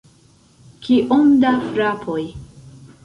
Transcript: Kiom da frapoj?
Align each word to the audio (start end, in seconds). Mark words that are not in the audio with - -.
Kiom 0.87 1.29
da 1.43 1.53
frapoj? 1.67 2.21